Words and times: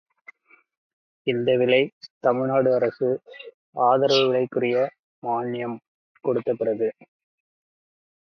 இந்த 1.27 1.49
விலை 1.57 1.79
தமிழ்நாடு 2.19 2.69
அரசு 2.73 3.09
ஆதரவு 3.81 4.25
விலைக்குரிய 4.25 4.79
மான்யம் 5.23 5.77
கொடுத்தபிறகு! 6.23 6.89